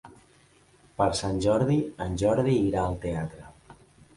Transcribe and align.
Per 1.01 1.07
Sant 1.19 1.37
Jordi 1.47 1.77
en 2.07 2.17
Jordi 2.25 2.57
irà 2.71 2.87
al 2.87 2.99
teatre. 3.05 3.53